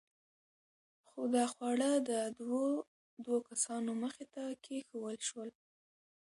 خو 1.07 1.21
دا 1.35 1.45
خواړه 1.53 1.91
د 2.09 2.11
دوو 2.37 2.65
دوو 3.23 3.37
کسانو 3.49 3.91
مخې 4.03 4.25
ته 4.33 4.43
کېښوول 4.63 5.17
شول. 5.29 5.49